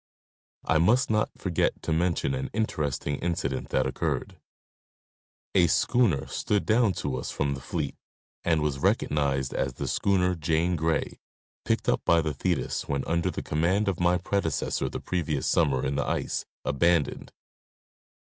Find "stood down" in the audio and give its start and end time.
6.25-6.93